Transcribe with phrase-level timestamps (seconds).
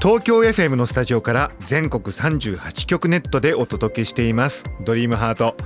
[0.00, 4.64] 東京 FM のスタジオから全国38局ネットでお届けしています。
[4.84, 5.56] ドリームハート。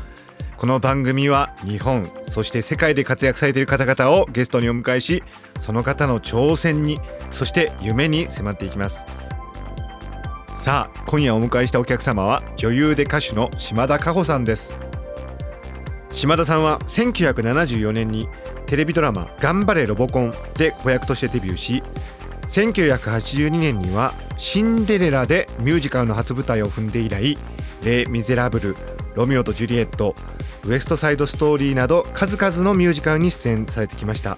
[0.57, 5.23] この番組は日本そして世界で活躍されている方々をゲストにお迎えし
[5.61, 6.99] その方の挑戦に
[7.31, 9.05] そして夢に迫っていきます。
[10.57, 14.73] さあ今夜お迎えしたお客様は女優で歌手の島田佳穂さんです。
[16.15, 18.29] 島田さんは1974年に
[18.65, 21.83] テレビドラマ「頑張れロボコン」で子役としてデビューし
[22.53, 27.39] 1982年には「シンデレラ」でミュージカルの初舞台を踏んで以来
[27.83, 28.77] 「レ・ミゼラブル」
[29.17, 30.15] 「ロミオとジュリエット」
[30.67, 34.37] 「ウエストサイドストーリー」など数々のミュージカルに出演されてきました。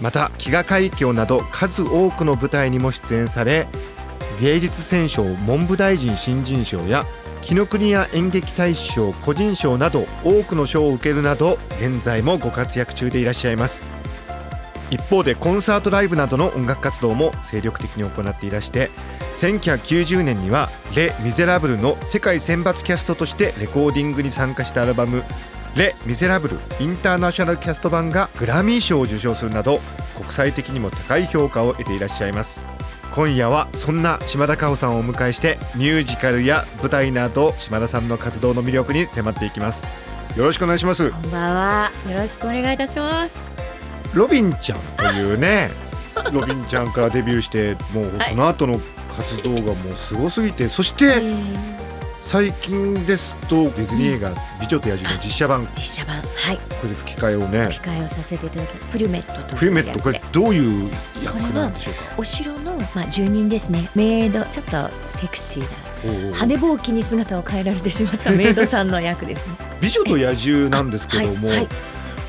[0.00, 3.66] また「飢餓海峡」など数多くの舞台にも出演され
[4.40, 7.04] 芸術選奨文部大臣新人賞や
[7.40, 13.91] 紀ノ国屋演劇大賞個人賞など多くの賞を受けるなど現在もご活躍中でいらっしゃいます。
[14.92, 18.90] 一方でコンサートライブなどの音楽活動も精力的に行っていらして
[19.40, 25.24] 1990年には「レ・ミゼラブル」の世界選抜キャストとしてレコーディングに参加したアルバム
[25.74, 29.80] 「レ・ミゼラブル」インターナショナルキャスト版がグラミー賞を受賞するなど
[30.14, 32.60] 国際的にも高い評価を得ていらっしゃいます
[33.14, 39.86] 今夜はそんな島田佳穂さんをお迎えしてミュージカルや舞台など島田さんの活動の魅力に迫っていきます
[40.36, 41.92] よろしくお願いしますこんばんは。
[42.08, 43.61] よろしくお願いいたします。
[44.14, 45.70] ロビンちゃんというね
[46.32, 48.30] ロビンちゃんからデビューしてもうはい。
[48.30, 48.80] その後の
[49.16, 51.22] 活動がもうすごすぎてそして
[52.20, 55.66] 最近ですとディズニー映画「美女と野獣」の実写版。
[55.66, 56.22] こ実写版は
[56.52, 56.58] い。
[56.82, 60.90] れで吹き替えをね吹き替えをさせていただきプリュメットというフィルメットこれどういう
[61.22, 62.00] 役なんでしょうか？
[62.18, 63.88] お城のまあ住人ですね。
[63.94, 69.54] メイドちょっとセクシーな羽ぼうきに姿を変えられてしまったメイドさんの役ですね。
[69.80, 71.68] 美女と野獣なんですけども、はいはい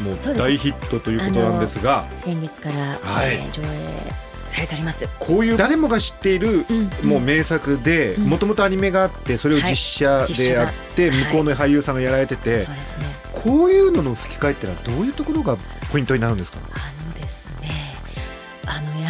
[0.01, 2.05] もう大ヒットということなんですが。
[2.09, 3.35] 先月から、はい。
[3.35, 8.25] えー上映されております、こういう誰もが知っているうんもう名作でうん。
[8.25, 11.17] もともとアニメがあってそれを実写でやってはい。
[11.17, 13.05] 向こうの俳優さんがやられててそうですね。
[13.33, 15.57] こういうのの吹き替えってのはどういうところが
[15.91, 16.59] ポイントになるんですか？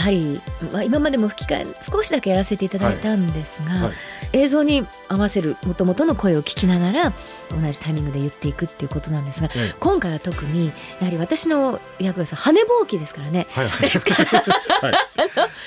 [0.03, 0.41] はり、
[0.72, 3.94] まあ、今までも吹き替え少しだけやらせていただいたんですが、はい。
[4.34, 7.14] 映像に合わせるもともとの声を聞きながら
[7.50, 9.75] 同じタイミングで言っていくっていうことなんですが、ええ。
[9.80, 10.68] 今回は特に
[11.00, 13.47] やはり私の役がさ羽ぼうきですからね。
[13.52, 13.90] はいはい。
[13.90, 14.44] ですから。
[14.81, 14.94] はい。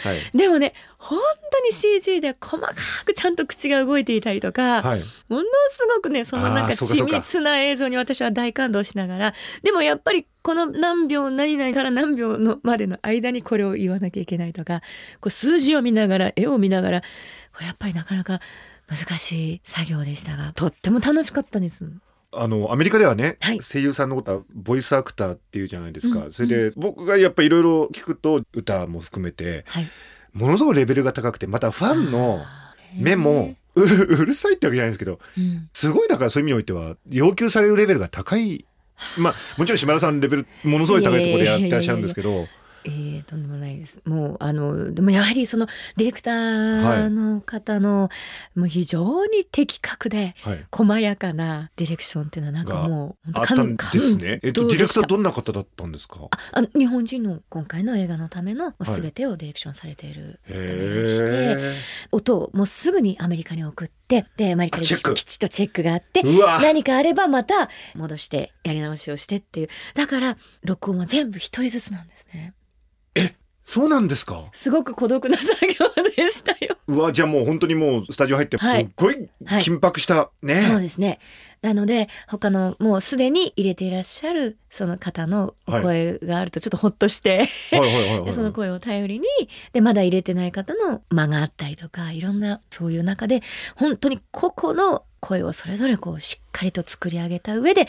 [0.05, 0.31] はい。
[0.37, 0.75] でもね
[1.07, 1.21] 本
[1.53, 2.75] 当に CG で細か
[3.05, 5.01] くちゃんと口が動いていたりとか、はい。
[5.29, 14.81] ものすごくねそのなんあか緻密な映像に私は大感動しながらでもやっぱりこの何秒何々から何秒のまでの間にこれを言わなきゃいけないとか
[15.21, 17.01] こう数字を見ながら絵を見ながら
[17.55, 18.41] これやっぱりなかなか
[18.89, 21.85] 難しい作業でしたがとっても楽しかったです。
[22.33, 23.61] あのアメリカではね、はい。
[23.61, 26.33] 声優さんのことはボイスアクターっていうじゃないですか、うん。
[26.33, 29.89] それで僕がやっぱいろいろ聞くと歌も含めてはい、
[30.37, 32.45] ものすごいレベルが高くてまたファンの
[32.95, 35.69] 目もうるさいってわけじゃないんですけどうん。
[35.73, 38.65] すごいだからそういう意味においては要求されるレベルが高い。
[39.19, 42.47] まあもちろん島田さんレベルものすごい高いところでやってらっしゃるんですけど
[42.87, 44.01] えー、とんでもないです。
[44.05, 45.67] もう、あの、でもやはりその
[45.97, 48.09] ディレクターの方の、
[48.55, 50.65] もう非常に的確で、はい。
[50.71, 54.41] 細やかなディレクションっていうのはなんかもう、あったんですね。
[54.43, 56.29] えっとディレクターどんな方だったんですか？
[56.53, 61.75] あの日本人の今回の映画のためのい全てをディレクションされている方でして、へ
[62.13, 65.15] 音をもうすぐにアメリカに送ってでアメリカであチェック。
[65.15, 69.69] きちっとチェックがあって何かあればまた戻してやり直しをしてっていう。
[69.95, 72.55] だから録音は全部一人ずつなんですね
[73.69, 74.45] そうなんですか？
[74.53, 75.75] すごく孤独な作業
[76.17, 76.79] でしたよ。
[76.87, 79.63] うわじゃあもう本当にもうスタジオ入ってすはいっごいはい。
[79.63, 81.19] 緊迫したね、そうですね。
[81.63, 87.49] なので他のもうすでに入れていらっしゃるその方のお声があるとちょっとほっとして、
[88.33, 89.27] その声を頼りに
[89.73, 93.43] でまだ入れてない方の間があったりとかいろんなそういう中で
[93.75, 97.89] 本当に個々の声をそれぞれこうしっかりと作り上げた上で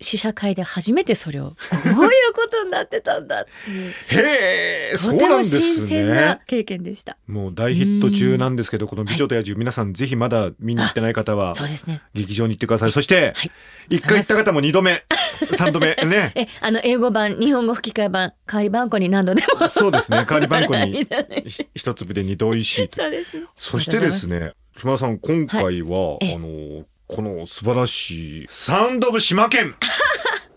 [0.00, 1.94] 試写会で初めてそれをこういう
[2.34, 7.18] ことになってたんだっていうへえとても新鮮な経験でした。
[7.26, 12.00] もう大ヒット中なんですけど、この美女と野獣、皆さんぜひまだ見に行ってない方はそうですね。
[12.14, 12.92] 劇場に行ってください。
[12.92, 13.50] そしてはい、
[13.90, 15.04] 一回行った方も二度目、
[15.56, 16.32] 三度目ね。
[16.36, 19.68] え、あの、英語版、日本語吹き替え版、代わり番号に何度でも。
[19.68, 20.24] そうですね。
[20.26, 22.88] 代わり番号にいただいてひ一粒で二度美味しい。
[22.90, 23.44] そうですね。
[23.58, 29.74] そしてですね、島田さん、今回は、ええあの、この素晴らしい、サウンドオブ島県。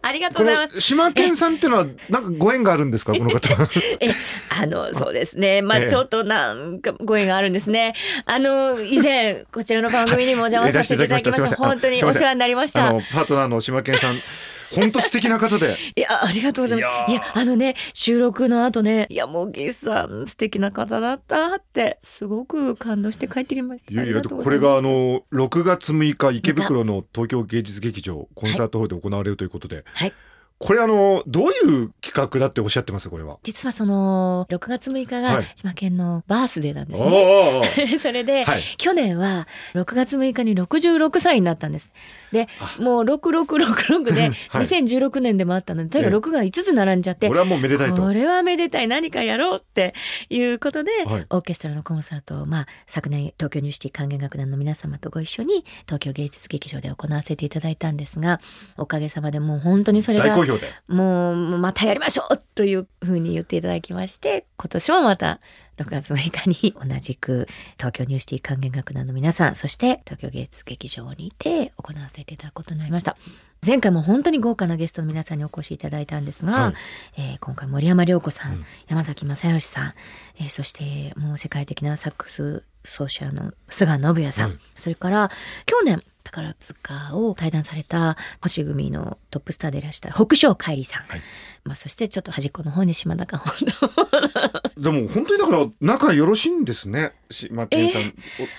[0.03, 0.75] ありがとこうございます。
[0.75, 3.49] の島県さんっていうのは、なんかご縁があるんですか、この方？
[3.99, 4.13] え、
[4.49, 5.63] あの、そうですね。
[5.63, 7.95] まええあ、ちょっとなんかご縁があるんですね。
[8.25, 11.41] あの、以前、こちらの番組にもお邪魔させていただきました。
[11.41, 14.15] ええ出していただきました本当にお世話になりましたあの。、パートナーの島県さん、
[14.75, 15.75] 本当素敵な方で。
[15.95, 17.11] いや、ありがとうございます。
[17.11, 23.93] いやあのね、収録の後ね、いや、もう、ゲスさん、素敵な方だったって、すごく感動して帰ってきました。
[23.93, 30.13] いやいや、これがあの、6月6日、池袋の東京芸術劇場、コンサートホールで行われるということで、はい。
[30.63, 33.39] これあの、どういう企画だっておっしゃってますこれは？
[33.41, 37.11] 実はその、6月6日がはい島県のバースデーなんですおね。
[37.11, 41.91] ーおーおー それで、はい去年は6月6日に66歳になったんです。
[42.31, 42.47] で、
[42.79, 44.31] もう6666で、はい
[44.61, 47.95] 2016年でもあったので、とにかく6が5つ並んじゃって、これはもうめでたいと。
[47.95, 49.93] これはめでたい何かやろうって
[50.29, 58.41] いうことで、はいオーケストラのコンサートを、まあ、昨年東京ニューシティ管弦楽団の皆様とご一緒に東京芸術劇場で行わせていただいたんですが
[58.77, 60.71] おかげさまでもう本当にそれが大好評で。
[60.87, 65.39] もうまたやりましょうというふうに言っていただきまして今年もまた
[65.77, 66.15] 6月6
[66.49, 67.47] 日に同じく
[67.77, 73.17] 東京ニューシティ管弦楽団の皆さんそして東京芸術劇場にて行わせていただくことになりました。
[73.65, 76.73] 前回も本当に豪華なゲストの皆さんにお越しいただいたんですが、はい。
[77.17, 78.65] えー今回森山良子さん、うん。
[78.87, 79.93] 山崎まさよしさん、
[80.39, 84.59] えーそしてもう世界的なサックス奏者の須川展也さん、はい。
[84.75, 85.29] それから
[85.67, 91.21] 去年宝塚を退団された星組のトップスターでいらした北翔海莉さん、はい。
[91.63, 93.43] まあ、そしてちょっと端っこの方に島田か
[94.77, 97.13] でも本当にだから仲よろしいんですね。
[97.29, 98.13] 島県さん、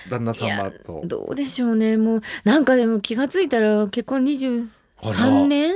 [0.07, 1.01] お旦那いや様と。
[1.05, 1.97] どうでしょうね。
[1.97, 5.73] もうなんかでも気がついたら結婚あら23年？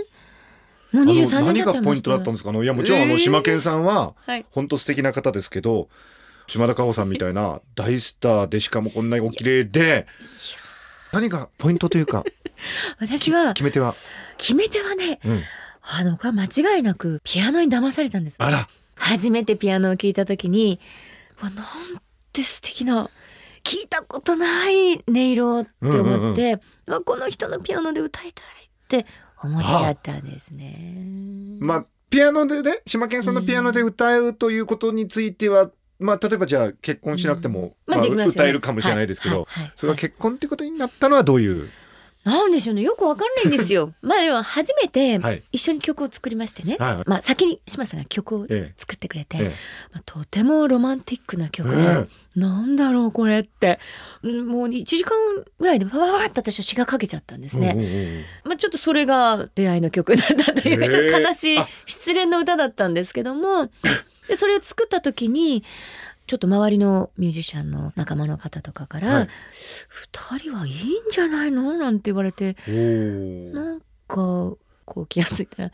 [0.93, 4.45] もうあの23年何がポイントだったんですかあのいやもちろんあのえー島県さんははい。
[4.51, 5.89] 本当素敵な方ですけど
[6.47, 10.07] 島田佳穂さんみたいな大スターでしかもこんなにお綺麗で
[11.11, 12.23] 何がポイントというか
[12.99, 13.95] 私は決め手は、
[14.37, 15.43] 決め手はねうん、
[15.81, 18.35] あのこれは間違いなくピアノに騙されたんです。
[18.39, 18.67] あら。
[18.95, 20.79] 初めてピアノを聴いた時に
[21.41, 21.65] わなん
[22.33, 23.09] て素敵な
[23.63, 29.05] 聞いたことない音色って思って、わこの人のピアノで歌いたいって
[29.43, 31.57] 思っちゃったんですね。
[31.59, 41.69] まあピアノでね島県さんのピアノで歌うということについては、まあ例えばじゃあ結婚しなくても、まあ歌えるかもしれないですけど、それは結婚ってことになったのはどういう、
[42.27, 42.81] なんでしょうね。
[42.81, 43.93] よくわかんないんですよ。
[44.03, 45.43] まあでも初めてはい。
[45.53, 49.47] 一緒に曲を作りましてね、はいまあ先に島さんが曲をええ作ってくれて、ええ。
[49.93, 53.79] まあ、とてもロマンティックな曲で、えなんだろうこれって。
[54.23, 55.17] うんもう1時間
[55.57, 58.25] ぐらいでバババッと私は詩がかけちゃったんですね。
[58.43, 61.67] まあ、ちょっとそれが出会いの曲だったというか、ちょっと悲しいあ。
[61.85, 63.69] 失恋の歌だったんですけども、
[64.27, 65.63] で、それを作った時に、
[66.27, 69.27] ちょっと周りのミュージシャンの仲間の方とかから、はい。
[69.89, 70.77] 二人はいいん
[71.11, 71.73] じゃないの？
[71.73, 73.53] なんて言われて、おー。
[73.53, 73.85] なんか、
[74.89, 75.71] こう気がついたら、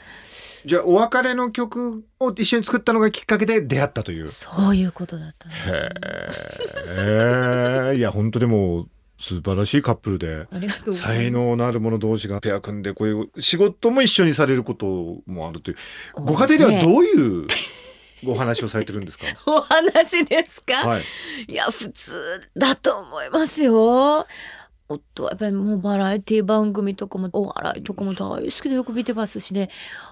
[0.66, 4.26] じゃあお別れの曲を一緒に作ったのがきっかけで出会ったという。
[4.26, 5.70] そういうことだったんです
[6.88, 8.88] へえいや本当でも
[9.20, 11.02] 素晴らしいカップルでありがとうございます。
[11.04, 15.78] 才能のある者同士がペア組んでこういう仕事も一緒にされることもあるという。
[16.16, 17.48] ご家庭ではどういう
[18.28, 19.25] お話をされてるんですか？
[19.46, 21.02] お話ですか、はい
[21.48, 24.25] いや、普通だと思いますよ。
[24.89, 29.70] 夫はやっぱりもうバラエティ番組とかもお笑いとかも大好きでよく見てますしね。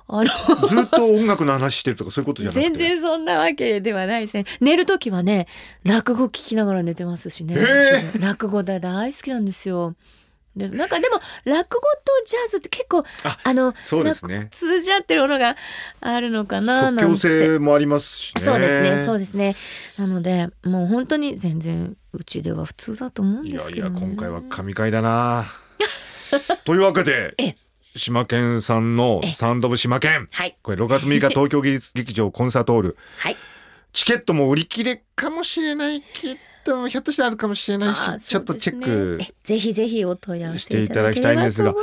[0.08, 2.62] あの、ずっと音楽の話してるとかそういうことじゃなくて？
[2.70, 4.46] 全然そんなわけではないですね。
[4.62, 5.48] 寝るときはね、
[5.84, 7.56] 落語聞きながら寝てますしね。
[7.58, 9.94] へ 落語だ大好きなんですよ。
[10.56, 14.50] でなんかでも落語とジャズって結構ああのそうですね。
[14.52, 15.56] 通じ合ってるものが
[16.02, 17.18] あるのかななんて。
[17.18, 18.42] 即もありますしね。
[18.42, 19.56] そうですね、そうですね。
[19.98, 24.02] なので、もう本当に全然うちでは普通だと思うんいやいですけど、ね。
[24.02, 25.54] や今回は神回だな。
[26.66, 27.56] というわけでえ
[27.96, 32.98] 島県さんのサウンドオブ島県はい、これ6月6日 東京芸術劇場コンサートホール。
[33.18, 33.38] はい。
[33.94, 41.74] チケットも売り切れかもしれないけどひょっとしてあるかもしれないし、あーちょっとチェックえぜひぜひお問い合わせしていただきたいんですが。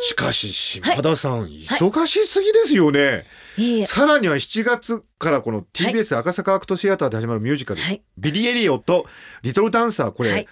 [0.00, 3.24] しかし島田さん、忙しすぎですよね、
[3.56, 8.00] ますいさらには7月からこの TBS 赤坂アクトシアターで始まるミュージカル、はい。
[8.16, 9.06] ビリー・エリオット
[9.42, 10.48] リトルダンサーこれ、はい。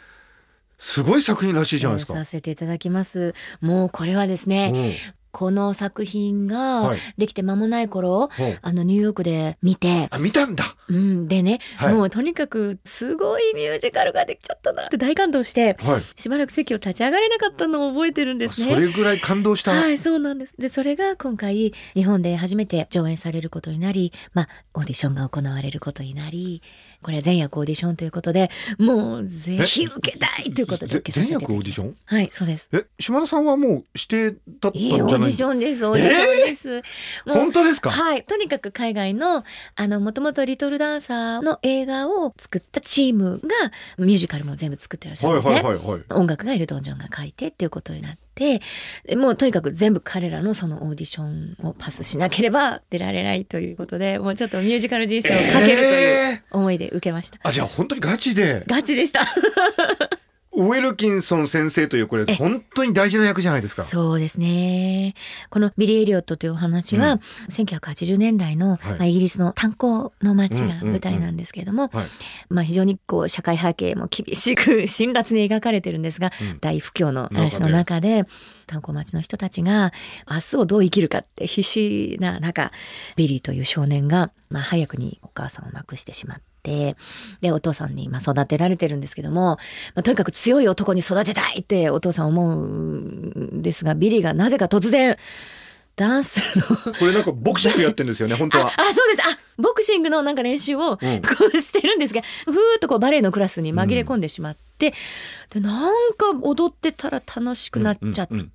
[0.79, 2.19] すごい作品らしいじゃないですか。
[2.19, 3.35] させていただきます。
[3.61, 6.99] もうこれはですね、うんこの作品がはい。
[7.19, 8.59] できて間もない頃、ほう。
[8.63, 10.77] あのニューヨークで見て、あ見たんだ。
[10.89, 11.93] うん、でね、はい。
[11.93, 14.87] もうとにかくすごいミュージカルができちゃったな。
[14.87, 16.03] って大感動して、はい。
[16.19, 18.73] しばらく席を立ち上がれなかったのを覚えてるんですね。
[18.73, 20.55] それぐらい感動した、はい、そうなんです。
[20.59, 26.63] で、それが今回、日本で初めて上演されることになり、まあ、オーディションが行われることになり、
[27.07, 31.97] これは全役オーディションということで、もうぜひ受けたいということでぜ受けさせて全役オーディション？
[32.05, 32.69] はい、そうです。
[32.73, 35.31] え島田さんはもう指定だったんいいオじゃない？
[35.31, 36.83] ーディションです、オーディションです。
[37.27, 37.93] もう本当ですか？
[37.93, 38.25] はい。
[38.25, 39.45] とにかく海外の、
[39.77, 43.49] あの、もともとリトルダンサーの映画を作ったチームが、
[43.99, 45.69] ミュージカルも全部作ってらっしゃるんはいですね。
[45.69, 48.61] はいはいはい音楽がエルトン・ジョンが書いてっていうことになって、で
[49.17, 57.39] もうとにかく全部彼らのそのオーディションをパスしなければ出られないということで、もうちょっとミュージカル人生をかけるという思いで受けました。
[57.43, 59.27] あじゃあ本当にガチでガチでした。
[60.57, 63.83] ウェルキンソン先生というこれ本当に大事な役じゃないですか。
[63.83, 65.15] そうですね。
[65.51, 67.21] このビリー・エリオットというお話は、
[67.51, 68.79] 1980年代の、はい。
[68.79, 72.07] まあ、イギリスの炭鉱の街が舞台なんですけれども、はい。
[72.49, 76.59] まあ、非常にこう社会背景も厳しく辛辣に描かれてるんですが、うん。
[76.61, 78.25] 大不況の嵐の中で
[78.67, 79.93] 炭鉱町の人たちが
[80.29, 82.73] 明日をどう生きるかって必死な中
[83.15, 86.56] ビリーという少年が、まあ、早くにお母さんを亡くしてしまって。
[87.41, 89.59] で、お父さんにまあ育てられてるんですけども、
[89.95, 95.17] まあ、とにかく強い男に育てたいってお父さん思うんですが、ビリーがなぜか突然、
[95.95, 99.29] ダンスの これなんかボクシングやってるんですよね 本当はあ、そうです。
[99.29, 101.21] あ、ボクシングのなんか練習をこうん
[101.57, 104.95] うしてるんですが、ふーっとこうバレエのクラスに紛れ込んでしまって、
[105.51, 108.53] で、なんか踊ってたら楽しくなっちゃって、うんうん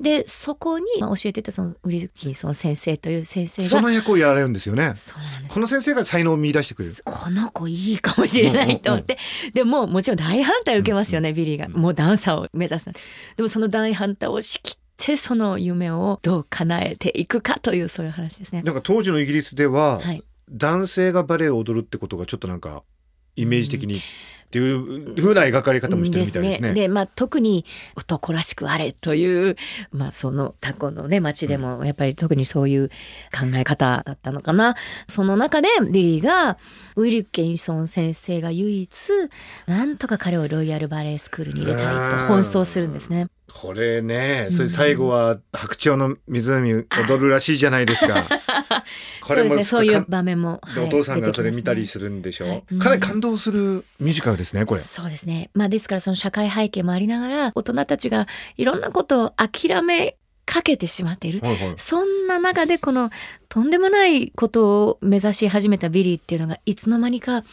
[0.00, 5.54] で、そこにまあ教えてたそのウリキンソン先生という先生そが、の役をやられるんですよねそうなんです。
[5.54, 9.18] この先生が才能を見出してくれるこの子いいかもしれないと思って。
[9.52, 11.68] でももちろん大反対を受けますよね、ビリーが。
[11.68, 12.86] もうダンサーを目指す。
[13.36, 18.62] でもその大反対を仕切って、その夢をどう叶えていくかというそういう話ですね。
[18.62, 20.22] なんか当時のイギリスでは、はい。
[20.50, 22.82] 男性がバレエを踊るってことがちょっとなんか
[23.34, 24.00] イメージ的に
[24.54, 26.74] っていう風な描かれ方もしてるみたいですね。
[26.74, 27.64] でまあ、特に
[27.96, 29.56] 男らしくあれという、
[29.90, 34.76] まあ、そのタコのね町でもやっぱり特にそういう考え方だったのかな。
[35.08, 36.56] その中でリリーが
[36.94, 39.10] ウィルケンソン先生が唯一
[39.66, 43.26] なんとか彼をロイヤルバレエスクールに入れたいと奔走するんですね。
[43.52, 48.26] これね、それ最後は白鳥の湖踊るらしいじゃないですか。
[49.22, 54.80] こそうですねそういうか場面も、ではいお父さんがそれ見たりするんでしょ、はいかなり感動するミュージカルですねこれ。
[54.80, 55.50] そうですね。
[55.54, 61.40] まあですからその社会背景もありながら大人たちがいろんなことを諦めかけてしまっている。
[61.40, 63.10] はいはいそんな中でこの
[63.48, 67.44] とんでもないことを目指し始めたビリーっていうのがいつの間にか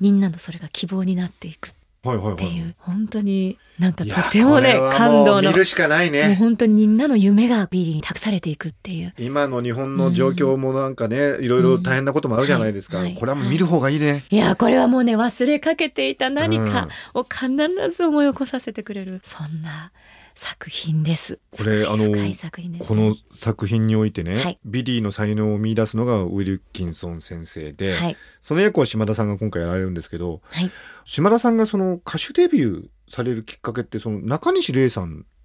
[0.00, 6.34] みんなのそれが希望になっていくはいはいはいっていう本当になんかとてもね感動の見るしかないもうね。
[6.34, 9.12] 本当にみんなの夢がビリーに託されていくっていう。
[9.18, 12.98] 今の日本の状況もなんかね、いろいろ大変なこともあるじゃないですか。
[12.98, 14.24] うんはいこれはもう見る方がいいね。
[14.30, 17.48] いやこれはもうね忘れかけていた何かを必
[17.94, 19.92] ず思い起こさせてくれる、そんな
[20.40, 21.38] 作品です。
[21.50, 22.32] これあのね。
[22.78, 30.70] この作品においてね、はいビリーの才能を見出すのがウィルキンソン先生で、はいその役を島田さんが今回やられるんですけどはい
[31.04, 35.39] 島田さんがその歌手デビューされるきっかけってそのなかにし礼さんあ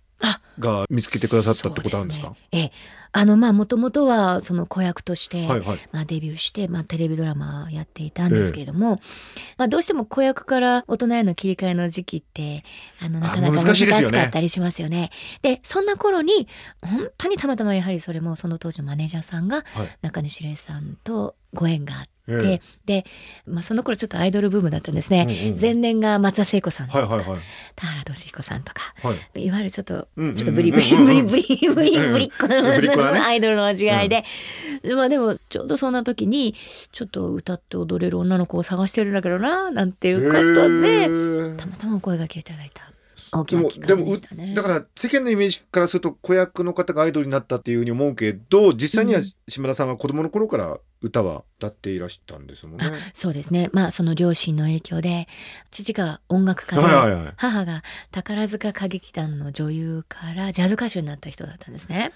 [0.59, 2.29] が見つけてくださったってことなんですか？
[2.29, 2.35] ね。
[2.51, 2.71] ええ、
[3.11, 5.79] あのまあもともとはその子役として、はいはい。
[5.91, 9.01] まあ、デビューして、まあ、テレビドラマやっていたんですけれども、
[9.57, 12.63] まあ、どうしても子役から大人への切り替えの時期って
[13.01, 15.11] あのなかなかあ難難しかったりしますよね。
[15.41, 16.47] でそんな頃に
[16.81, 19.97] 本当にたまたまやはりそれもその当時のマネージャーさんがはい。
[20.01, 23.05] 中西礼さんとご縁があって、えで、
[23.45, 25.25] まあ、その頃ちょっとアイドルブームだったんですね。
[25.29, 26.87] うんうん前年が松田聖子さん。
[26.87, 27.39] とか、はいはいはい。
[27.75, 28.93] 田原俊彦さんとか。
[29.01, 29.45] はい。
[29.45, 34.23] いわゆるちょっと、うんうんうんちょっとブリブリブリブリブリうんブリっ子のアイドルの違いで、
[34.95, 36.55] まあでもちょうどそんな時に
[36.91, 41.07] ちょっと歌って踊れる女の子を探してるんだけどななんていうことで
[41.57, 42.83] たまたまお声掛けいただいた
[43.39, 44.53] 大きでもなきっかけでしたね。
[44.53, 52.91] だから世間のイメージからすると子役の方がアイドルになったっていうふうに思うけど実際にはうん島田さんは子供の頃から歌は歌っていらしたんですもんねあ。
[53.13, 55.27] そうですねまあその両親の影響で
[55.69, 62.11] 父が音楽家で、はいはいはい母が宝塚歌劇団の女優からジャズ歌手になった人だったんですね。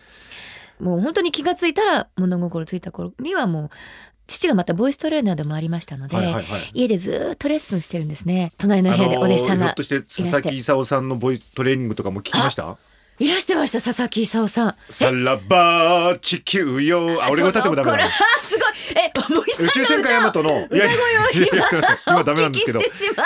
[0.80, 3.70] もう本当に気がついたら物心ついた頃にはもう
[4.30, 6.72] 父がまたボイストレーナーでもありましたので、はいはいはい。
[6.74, 8.54] 家でずーっとレッスンしてるんですね。
[8.58, 12.78] 隣の部屋でお弟子さんがあのーひょっとして佐々木功さんのボイストレーニングとかも聞きました、
[13.20, 14.76] いらしてました佐々木勲さん。
[14.92, 17.22] さらば地球よ。
[17.24, 18.10] あ俺が歌ってもダメだ。
[18.10, 18.70] すごい。
[18.96, 19.12] え
[19.62, 20.50] 宇宙戦艦ヤマトの？
[20.50, 20.96] いやいや
[22.08, 22.80] 今ダメなんですけど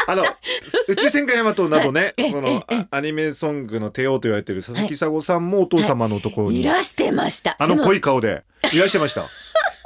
[0.08, 0.24] あの
[0.88, 8.44] 宇宙戦艦ヤマトなどねええそのアニメソングの帝王と言われてる佐々木佐子さんもお父様のところにいらしてましたあの濃い顔で
[8.74, 9.26] いらっしゃいましたえ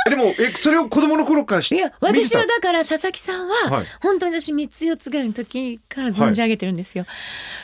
[0.10, 3.88] でもえそれを子供の頃から知いや私はだから佐々木さんは、はい。
[4.02, 7.06] 本当に私3つ4つぐらいの時から存じ上げてるんですよ、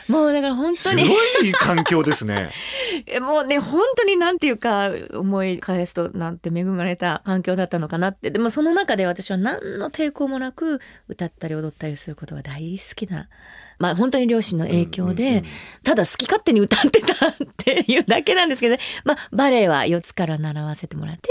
[0.08, 2.50] もうだから本当すにごい環境ですね。
[3.06, 8.30] えもうね本当になんていうか思い返すとなんて恵まれた環境だったのかなって。
[8.30, 13.28] でもその中で私は何の抵抗もなく歌ったり踊ったりすることが大好きな。
[13.78, 15.44] まあ本当に両親の影響で、うんうんうん
[15.82, 18.80] ただ好き勝手に歌ってたっていうだけなんですけどね。
[19.04, 21.28] まあバレエは4つから習わせてもらって、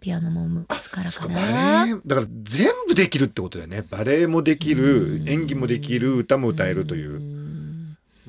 [0.00, 1.86] ピアノも6つからかな。
[2.06, 3.84] だから全部できるってことだよね。
[3.90, 7.20] バレエもできる演技もできる歌も歌えるという。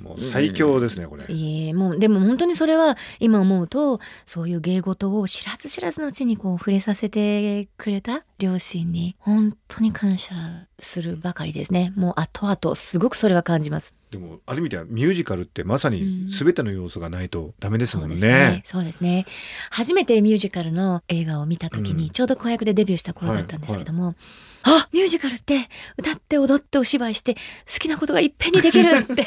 [0.01, 1.25] もう最強ですねこれ。
[1.27, 10.33] いえ、もう、でも本当にそれは今思うと、そういう芸事を知らず知らずのうちにこう触れさせてくれた両親に、本当に感謝
[10.79, 11.93] するばかりですね。
[11.95, 13.93] もう後々すごくそれは感じます。
[14.11, 18.61] でもある意味ではミュージカルってまさに全ての要素がないとダメですもんね,、そうですね。
[18.65, 19.25] そうですね。
[19.69, 24.15] 初めてミュージカルの映画を見た時に、うんちょうど子役でデビューした頃だったんですけども、
[24.63, 27.39] あミュージカルって歌って踊ってお芝居して好
[27.79, 29.25] きなことがいっぺんにできるって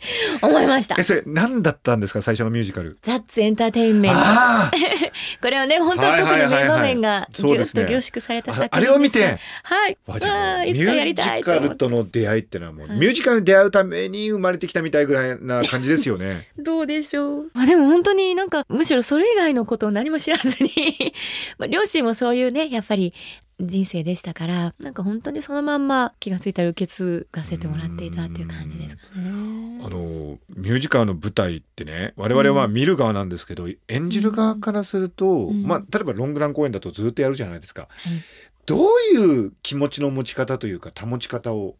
[0.42, 1.02] 思いましたえ。
[1.02, 2.22] それ何だったんですか？
[2.22, 4.18] 最初のミュージカルザッツエンターテインメント。
[4.20, 4.70] あ
[5.42, 9.98] これはね、本当に特に名場面がぎゅっと凝縮された作品ああれを見てはい。
[10.06, 10.16] わ
[10.58, 11.68] あ、いつかやりージたいと思って。
[11.68, 17.50] カルとの出会いってのはもう、はいミュージカルに出会うために生まれてきたみたいぐらいな感じですよね どうでしょう。
[17.54, 21.14] まあでも本当になんか、むしろそれ以外のことを何も知らずに、
[21.58, 23.12] まあ両親もそういうね、やっぱり
[23.60, 29.80] 人生でしたから、なんか本当にそのまんま気がついたら受け継がせてもらっていたっていう感じですかね。
[29.82, 35.62] あのミュージカルの舞台ってね我々は見る側なんですけど、演じる側からすると、うん。
[35.62, 38.22] まあ例えばロングラン公演だとずっとやるじゃないですか、はい。
[38.66, 41.76] どういう気持ちの持ち方というか保ち方を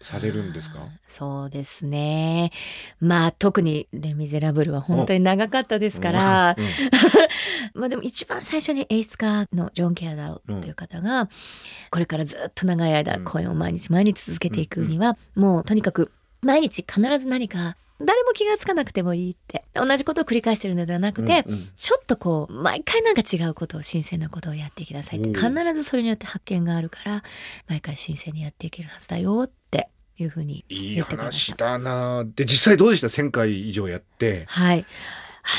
[0.00, 0.86] されるんですか？
[1.06, 2.52] そうですね。
[3.00, 6.66] まあ特にレ・ミゼラブルは本当に長かったですから、うん。
[7.80, 11.28] まあでも一番最初に演出家のジョン・ケアダーという方が、
[11.90, 13.24] これからずっと長い間うん。
[13.24, 16.12] 公演を毎日毎日続けていくには、もうとにかく
[16.42, 27.22] 毎日必ず何か誰も気がつかなくてもいいって同じことを繰り返してるのではなくて、うんうんちょっとこう毎回なんか違うことを新鮮なことをやっていきなさいってお必うずそれによって発見があるから
[27.68, 31.66] 毎回新鮮にやっていけるはずだよっていうふうにいい言ってくれました。
[31.72, 34.86] 話だなで実際どうでした？1000回以上やってはい。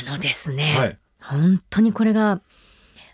[0.08, 0.76] あのですね。
[0.78, 2.42] はい本当にこれが、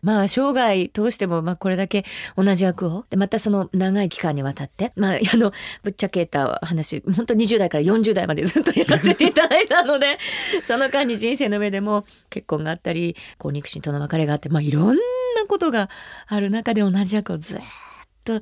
[0.01, 2.05] まあ生涯通しても、まあこれだけ
[2.38, 5.51] 同じ役を、で、またその長い期間にわたって、まあ あの、
[5.84, 10.17] ぶっちゃけた話、本当20代から40代までずっとやらせていただいたので、
[10.63, 15.01] その間に人生の上でも結婚があったり、こう肉親との別れがあって、まあいろんな
[15.47, 15.89] ことが
[16.27, 17.60] ある中で同じ役をずっ
[18.23, 18.41] と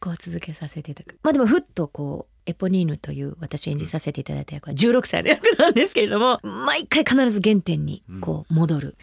[0.00, 1.18] こう続けさせていただく。
[1.22, 8.96] まあでもふっとこう、エポニーヌという私演じさせていただいた役は16歳の役なんですけれども、毎回必ず原点にこう戻る。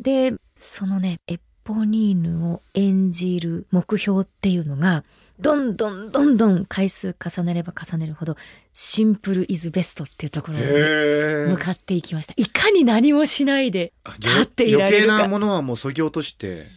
[0.00, 5.04] で、そのね、エポニーヌを演じる目標っていうのが、
[5.38, 8.36] どんどんどんどん回数重ねれば重ねるほど、
[8.72, 12.34] シンプルイズベストっていうところに向かっていきました。
[12.36, 15.14] いかに何もしないで立っていられるか。
[15.14, 16.68] 余計なものはもうそぎ落として。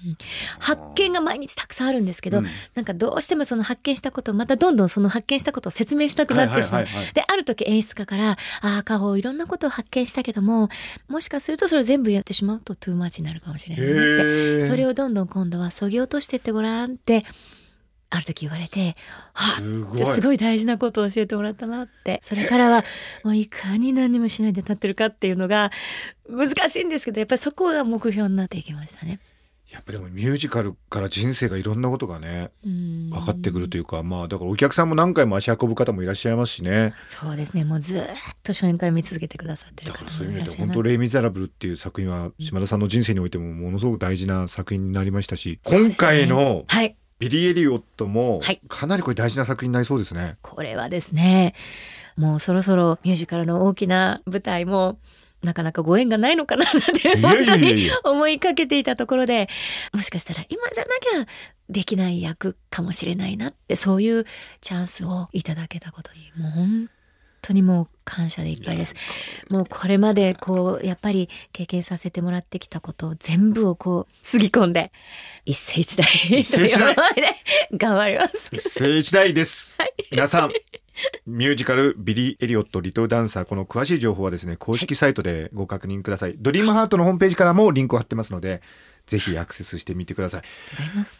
[0.59, 2.47] 発見が毎日たくさんあるんですけど、うん。
[2.75, 6.85] なんかどうしてもその発見したことをまたどんどんその発見したことを説明したくなってしまう。
[7.13, 10.69] で、ある時演出家から、ああ、カホいろんなことを発見したけども、
[11.07, 13.95] もしかするとそれを全部やってしまうとトゥーマッチになるかもしれないねっ
[14.61, 14.67] て。
[14.67, 17.25] それをどんどん今度はそぎ落としてってごらんって、
[18.11, 18.95] ある時言われて、
[19.57, 22.19] すごいすごい大事なことを教えてもらったなって。
[22.23, 22.83] それからは、
[23.23, 25.71] もういかに何もしないで立ってるかっていうのが
[26.27, 29.19] 難しいんですけど、やっぱりそこが目標になっていきましたね。
[29.71, 37.65] やっぱりでもミュージカルから人生がいろんなことがね分分かってくるというかまあだからお客さんも何回も足運ぶ方もいらっしゃいますしねそうですね。
[37.65, 38.07] もうずーっ
[38.41, 40.69] と初演から見続けてくださってる方だからそういう意もいらっしゃいます。
[40.69, 46.95] 味で本当レイ・ミゼラブルっていう作品は島田さんの人生においてもものすごく大事な作品になりましたし、今回のはい。
[47.19, 50.37] ビリー・エリオットもはいかなりこれ大事な作品になりそうですね。
[50.41, 51.53] これはですね、
[52.15, 54.99] もうそろそろミュージカルの大きな舞台も、
[55.43, 59.47] なかなかご縁がないのかななんて本当に思いかけていたところで、
[59.93, 61.31] もしかしたら今じゃなきゃ
[61.69, 64.25] できない役かもしれないなって、そういう
[64.61, 66.89] チャンスをいただけたことに、もう本
[67.41, 68.95] 当にもう感謝でいっぱいです。
[69.49, 74.91] もうこれまでこう、やっぱり経験させてもらってきたことを全部をこう、つぎ込んで、
[75.45, 76.07] 一世一代
[77.73, 78.49] 頑張ります。
[78.53, 79.77] 一世一代です。
[80.11, 80.51] 皆さん
[81.25, 88.61] ミュージカルビリー・エリオット・リトルダンサーこの詳しい情報はですね公式サイトでご確認ください、ドリームハートのホームページからもリンクを貼ってますので
[89.09, 90.41] ぜひアクセスしてみてください。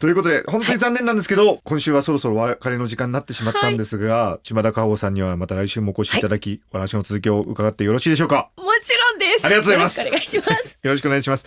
[0.00, 8.50] ということで本当に残念なんですけど、はい、今週はそろそろお別れの時間になってしまったんですが、はい、島田加穂さんにはまた来週もお越しいただき、はい、お話の続きを伺ってよろしいでしょうか？
[8.56, 9.44] もちろんです。
[9.44, 10.00] ありがとうございます。
[10.00, 10.78] よろしくお願いします。
[10.82, 11.46] よろしくお願いします。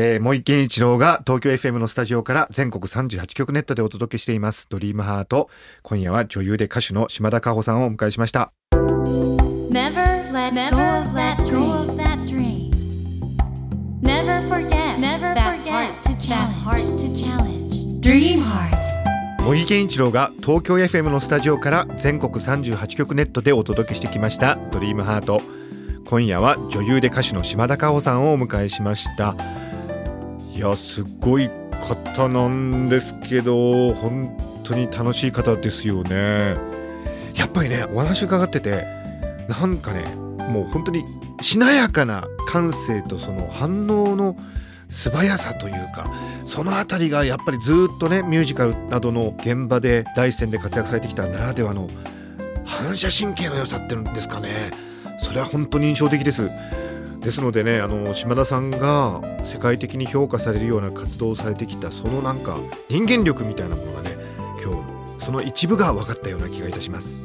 [0.00, 4.66] えー、森健一郎が東京 FM のスタジオから全国38局ネットでお届けしています。
[4.68, 5.50] ドリームハート。
[5.82, 8.52] 今夜は女優で歌手の島田加穂さんをお迎えしました。
[8.72, 11.97] Never let go of that dream
[16.28, 16.34] 茂
[19.54, 24.58] 木健一郎が東京 FM のスタジオから全国38局ネットでお届けしてきました。
[24.70, 25.40] ドリームハート
[26.04, 29.34] 今夜は女優で歌手の島田加穂さんをお迎えしました。
[30.54, 31.48] いやすごい
[31.80, 36.56] 方なんですけど本当に楽しい方ですよね。
[37.36, 38.84] やっぱりねお話伺ってて
[39.48, 40.04] なんかね
[40.50, 41.06] もう本当に
[41.40, 44.36] しなやかな感性とその反応の
[44.90, 46.10] 素早さというか
[46.46, 51.88] その辺りがやっぱりずっとねミュージカルなどの現場で第一線で活躍されてきたならではの
[52.64, 54.70] 反射神経の良さってるんですかね。
[55.20, 56.50] それは本当に印象的です。
[57.20, 62.56] ですのでねあの島田さんが世界的に評価されるような活動をされてきたそのなんか
[62.88, 64.16] 人間力みたいなものがね
[64.62, 64.72] 今
[65.18, 67.20] 日その一部が分かったような気がいたします。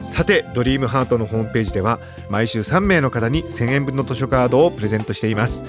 [0.00, 5.62] さてドリームハートのホームページでは毎週3名の方に1000円分の図書カードをプレゼントしています。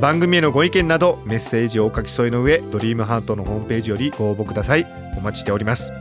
[0.00, 4.86] 番組へのご意見などメッセージをお書き添えの上ドリームハートのホームページよりご応募ください。
[5.18, 5.92] お待ちしております。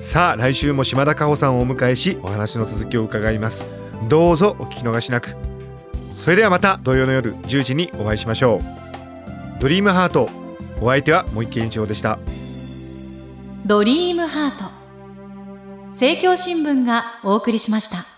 [0.00, 3.66] さあ来週も島田加穂さんをお迎えしお話の続きを伺います。
[4.08, 5.36] どうぞお聞き逃しなく。
[6.12, 8.60] それではまた土曜の夜10時にお会いしましょ
[9.58, 9.60] う。
[9.60, 10.28] ドリームハート
[10.80, 12.18] お相手は森健一郎でした。
[13.64, 14.64] ドリームハート。
[15.90, 18.11] 政教新聞がお送りしました。